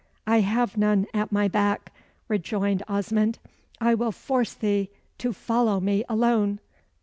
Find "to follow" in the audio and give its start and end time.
5.19-5.79